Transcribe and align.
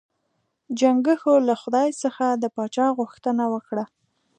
چنګښو 0.79 1.33
له 1.47 1.55
خدای 1.61 1.89
څخه 2.03 2.25
د 2.41 2.43
پاچا 2.55 2.87
غوښتنه 2.97 3.43
وکړه. 3.53 3.85